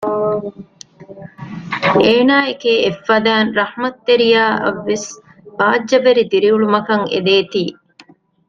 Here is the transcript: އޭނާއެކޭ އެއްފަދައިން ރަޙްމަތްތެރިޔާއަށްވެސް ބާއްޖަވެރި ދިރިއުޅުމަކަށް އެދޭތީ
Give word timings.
އޭނާއެކޭ 2.05 2.71
އެއްފަދައިން 2.83 3.51
ރަޙްމަތްތެރިޔާއަށްވެސް 3.59 5.07
ބާއްޖަވެރި 5.57 6.23
ދިރިއުޅުމަކަށް 6.31 7.05
އެދޭތީ 7.11 7.63